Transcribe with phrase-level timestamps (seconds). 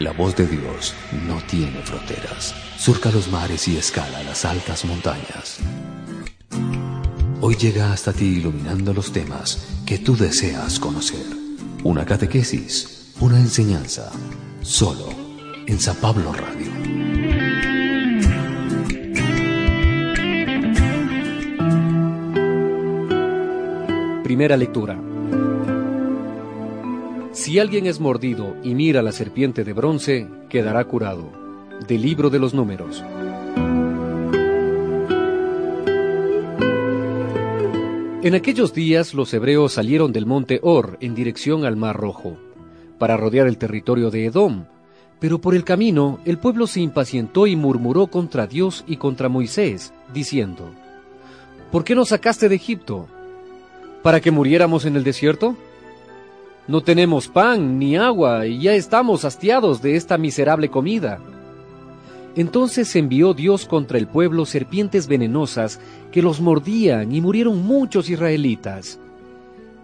[0.00, 0.94] La voz de Dios
[1.26, 2.54] no tiene fronteras.
[2.78, 5.58] Surca los mares y escala las altas montañas.
[7.42, 11.26] Hoy llega hasta ti iluminando los temas que tú deseas conocer.
[11.84, 14.10] Una catequesis, una enseñanza,
[14.62, 15.06] solo
[15.66, 16.70] en San Pablo Radio.
[24.24, 25.09] Primera lectura.
[27.40, 31.32] Si alguien es mordido y mira la serpiente de bronce, quedará curado.
[31.88, 33.02] Del libro de los números.
[38.22, 42.36] En aquellos días los hebreos salieron del monte Or en dirección al Mar Rojo,
[42.98, 44.66] para rodear el territorio de Edom.
[45.18, 49.94] Pero por el camino el pueblo se impacientó y murmuró contra Dios y contra Moisés,
[50.12, 50.70] diciendo,
[51.72, 53.08] ¿Por qué nos sacaste de Egipto?
[54.02, 55.56] ¿Para que muriéramos en el desierto?
[56.70, 61.18] No tenemos pan ni agua y ya estamos hastiados de esta miserable comida.
[62.36, 65.80] Entonces envió Dios contra el pueblo serpientes venenosas
[66.12, 69.00] que los mordían y murieron muchos israelitas.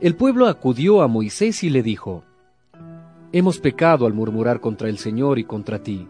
[0.00, 2.22] El pueblo acudió a Moisés y le dijo,
[3.32, 6.06] Hemos pecado al murmurar contra el Señor y contra ti.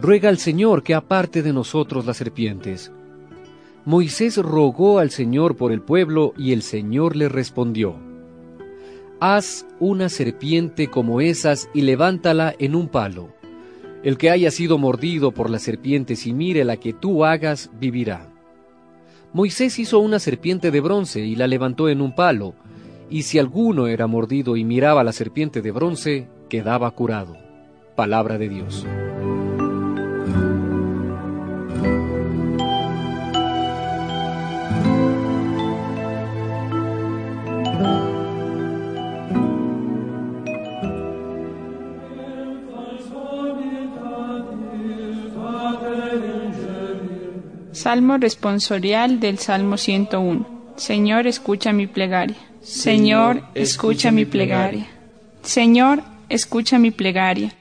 [0.00, 2.92] Ruega al Señor que aparte de nosotros las serpientes.
[3.84, 7.96] Moisés rogó al Señor por el pueblo y el Señor le respondió,
[9.20, 13.34] Haz una serpiente como esas y levántala en un palo.
[14.04, 18.32] El que haya sido mordido por las serpientes y mire la que tú hagas, vivirá.
[19.32, 22.54] Moisés hizo una serpiente de bronce y la levantó en un palo,
[23.10, 27.36] y si alguno era mordido y miraba la serpiente de bronce, quedaba curado.
[27.96, 28.86] Palabra de Dios.
[47.78, 50.74] Salmo responsorial del Salmo 101.
[50.74, 52.36] Señor, escucha mi plegaria.
[52.60, 54.88] Señor, escucha mi plegaria.
[55.42, 57.52] Señor, escucha mi plegaria.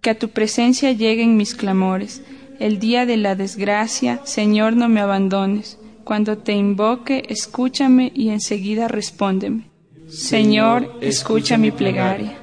[0.00, 2.20] Que a tu presencia lleguen mis clamores.
[2.58, 5.78] El día de la desgracia, Señor, no me abandones.
[6.02, 9.70] Cuando te invoque, escúchame y enseguida respóndeme.
[10.08, 12.36] Señor, escucha mi plegaria.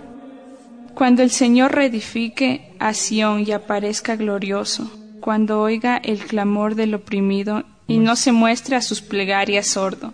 [0.95, 4.89] Cuando el Señor reedifique a Sión y aparezca glorioso,
[5.21, 10.13] cuando oiga el clamor del oprimido y no se muestre a sus plegarias sordo.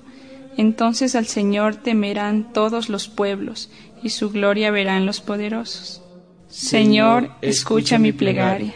[0.57, 3.71] Entonces al Señor temerán todos los pueblos,
[4.03, 6.03] y su gloria verán los poderosos.
[6.49, 8.73] Señor, escucha mi plegaria.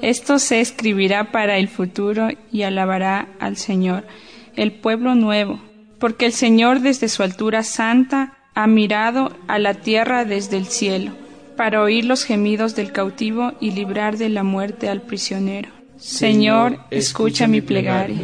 [0.00, 4.06] Esto se escribirá para el futuro y alabará al Señor,
[4.54, 5.60] el pueblo nuevo,
[5.98, 11.25] porque el Señor desde su altura santa ha mirado a la tierra desde el cielo
[11.56, 15.70] para oír los gemidos del cautivo y librar de la muerte al prisionero.
[15.98, 18.20] Señor, escucha mi plegaria.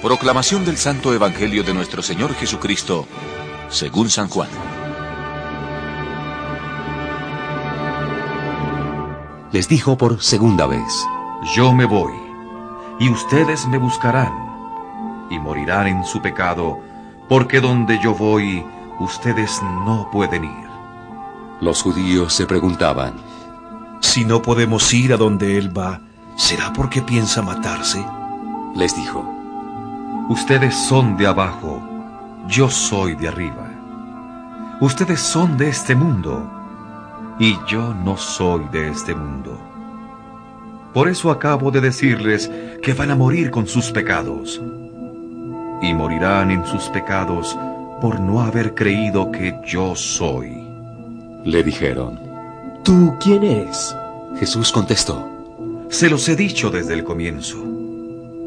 [0.00, 3.06] Proclamación del Santo Evangelio de nuestro Señor Jesucristo,
[3.68, 4.48] según San Juan.
[9.52, 11.06] Les dijo por segunda vez,
[11.54, 12.12] Yo me voy,
[12.98, 14.51] y ustedes me buscarán
[15.32, 16.78] y morirán en su pecado,
[17.28, 18.64] porque donde yo voy,
[19.00, 20.68] ustedes no pueden ir.
[21.60, 23.14] Los judíos se preguntaban,
[24.00, 26.00] Si no podemos ir a donde Él va,
[26.36, 28.04] ¿será porque piensa matarse?
[28.74, 29.24] Les dijo,
[30.28, 31.80] Ustedes son de abajo,
[32.46, 33.70] yo soy de arriba.
[34.80, 36.50] Ustedes son de este mundo,
[37.38, 39.58] y yo no soy de este mundo.
[40.92, 42.50] Por eso acabo de decirles
[42.82, 44.60] que van a morir con sus pecados
[45.82, 47.58] y morirán en sus pecados
[48.00, 50.62] por no haber creído que yo soy.
[51.44, 52.18] Le dijeron,
[52.84, 53.94] ¿Tú quién eres?
[54.38, 55.28] Jesús contestó,
[55.88, 57.58] Se los he dicho desde el comienzo.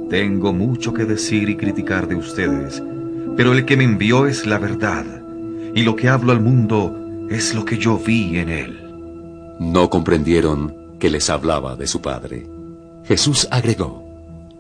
[0.10, 2.82] Tengo mucho que decir y criticar de ustedes,
[3.36, 5.06] pero el que me envió es la verdad,
[5.74, 8.80] y lo que hablo al mundo es lo que yo vi en él.
[9.60, 12.46] No comprendieron que les hablaba de su Padre.
[13.06, 14.05] Jesús agregó,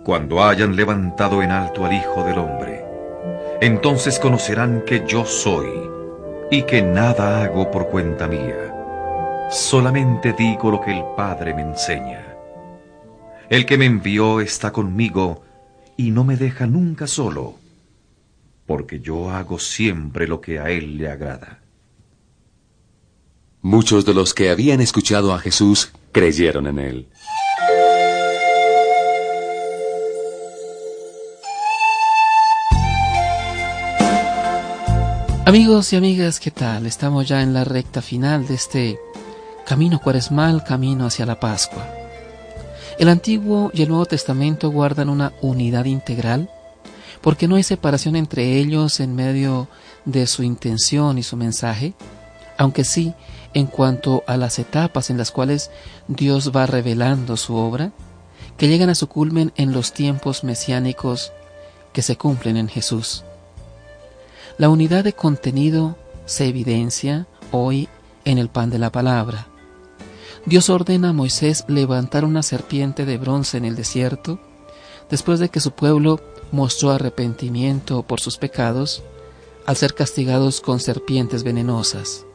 [0.06, 2.86] cuando hayan levantado en alto al Hijo del Hombre.
[3.60, 5.68] Entonces conocerán que yo soy
[6.52, 9.48] y que nada hago por cuenta mía.
[9.50, 12.24] Solamente digo lo que el Padre me enseña.
[13.50, 15.44] El que me envió está conmigo
[15.98, 17.56] y no me deja nunca solo,
[18.68, 21.62] porque yo hago siempre lo que a Él le agrada.
[23.64, 27.08] Muchos de los que habían escuchado a Jesús creyeron en Él.
[35.48, 36.88] Amigos y amigas, ¿qué tal?
[36.88, 39.00] Estamos ya en la recta final de este
[39.64, 41.88] camino cuaresmal, camino hacia la Pascua.
[42.98, 46.50] El Antiguo y el Nuevo Testamento guardan una unidad integral
[47.22, 49.68] porque no hay separación entre ellos en medio
[50.06, 51.94] de su intención y su mensaje,
[52.58, 53.14] aunque sí
[53.54, 55.70] en cuanto a las etapas en las cuales
[56.08, 57.92] Dios va revelando su obra,
[58.58, 61.34] que llegan a su culmen en los tiempos mesiánicos
[61.94, 63.24] que se cumplen en Jesús.
[64.58, 67.90] La unidad de contenido se evidencia hoy
[68.24, 69.48] en el pan de la palabra.
[70.46, 74.40] Dios ordena a Moisés levantar una serpiente de bronce en el desierto,
[75.10, 76.22] después de que su pueblo
[76.54, 79.04] mostró arrepentimiento por sus pecados,
[79.66, 82.26] al ser castigados con serpientes venenosas.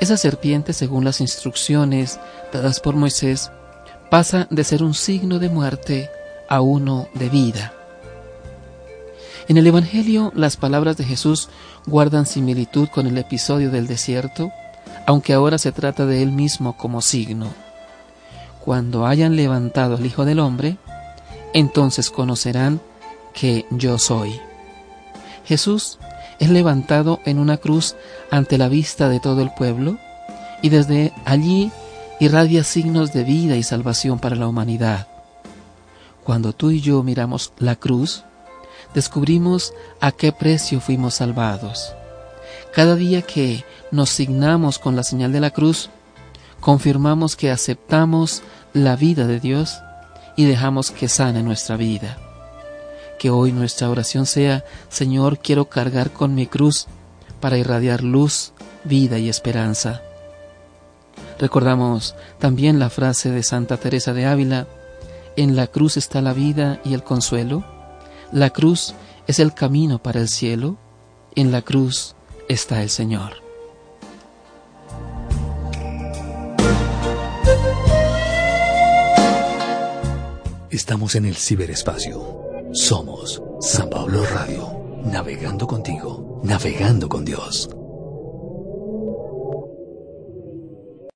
[0.00, 2.18] Esa serpiente, según las instrucciones
[2.52, 3.52] dadas por Moisés,
[4.10, 6.10] pasa de ser un signo de muerte
[6.48, 7.83] a uno de vida.
[9.46, 11.48] En el Evangelio las palabras de Jesús
[11.86, 14.50] guardan similitud con el episodio del desierto,
[15.06, 17.48] aunque ahora se trata de él mismo como signo.
[18.64, 20.78] Cuando hayan levantado al Hijo del Hombre,
[21.52, 22.80] entonces conocerán
[23.34, 24.40] que yo soy.
[25.44, 25.98] Jesús
[26.38, 27.96] es levantado en una cruz
[28.30, 29.98] ante la vista de todo el pueblo
[30.62, 31.70] y desde allí
[32.18, 35.06] irradia signos de vida y salvación para la humanidad.
[36.24, 38.24] Cuando tú y yo miramos la cruz,
[38.94, 41.94] descubrimos a qué precio fuimos salvados.
[42.72, 45.90] Cada día que nos signamos con la señal de la cruz,
[46.60, 48.42] confirmamos que aceptamos
[48.72, 49.78] la vida de Dios
[50.36, 52.18] y dejamos que sane nuestra vida.
[53.18, 56.86] Que hoy nuestra oración sea, Señor, quiero cargar con mi cruz
[57.40, 58.52] para irradiar luz,
[58.84, 60.02] vida y esperanza.
[61.38, 64.66] Recordamos también la frase de Santa Teresa de Ávila,
[65.36, 67.64] en la cruz está la vida y el consuelo.
[68.34, 68.96] La cruz
[69.28, 70.76] es el camino para el cielo.
[71.36, 72.16] En la cruz
[72.48, 73.34] está el Señor.
[80.68, 82.42] Estamos en el ciberespacio.
[82.72, 84.80] Somos San Pablo Radio.
[85.04, 86.40] Navegando contigo.
[86.42, 87.70] Navegando con Dios.